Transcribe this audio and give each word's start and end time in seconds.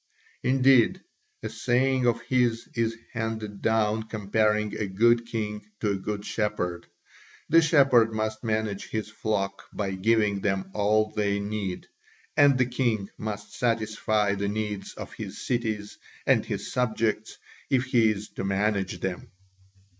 Indeed, 0.41 1.03
a 1.43 1.49
saying 1.49 2.07
of 2.07 2.23
his 2.23 2.67
is 2.73 2.97
handed 3.13 3.61
down 3.61 4.01
comparing 4.01 4.75
a 4.75 4.87
good 4.87 5.27
king 5.27 5.61
to 5.79 5.91
a 5.91 5.95
good 5.95 6.25
shepherd 6.25 6.87
the 7.49 7.61
shepherd 7.61 8.11
must 8.11 8.43
manage 8.43 8.87
his 8.89 9.09
flock 9.09 9.69
by 9.71 9.91
giving 9.91 10.41
them 10.41 10.71
all 10.73 11.11
they 11.11 11.39
need, 11.39 11.85
and 12.35 12.57
the 12.57 12.65
king 12.65 13.11
must 13.19 13.53
satisfy 13.53 14.33
the 14.33 14.47
needs 14.47 14.95
of 14.95 15.13
his 15.13 15.45
cities 15.45 15.99
and 16.25 16.45
his 16.47 16.71
subjects 16.71 17.37
if 17.69 17.85
he 17.85 18.09
is 18.09 18.29
to 18.29 18.43
manage 18.43 19.01
them. 19.01 19.29